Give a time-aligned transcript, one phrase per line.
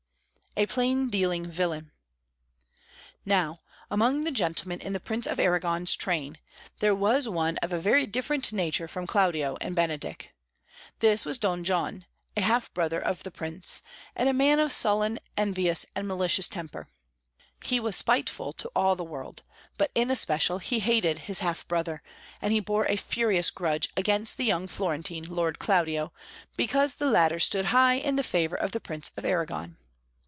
[0.57, 1.93] A Plain dealing Villain
[3.23, 3.59] Now,
[3.89, 6.39] among the gentlemen in the Prince of Arragon's train
[6.79, 10.33] there was one of a very different nature from Claudio and Benedick.
[10.99, 12.03] This was Don John,
[12.35, 13.81] a half brother of the Prince,
[14.13, 16.89] and a man of sullen, envious, and malicious temper.
[17.63, 19.43] He was spiteful to all the world,
[19.77, 22.03] but in especial he hated his half brother,
[22.41, 26.11] and he bore a furious grudge against the young Florentine lord Claudio,
[26.57, 29.77] because the latter stood high in the favour of the Prince of Arragon.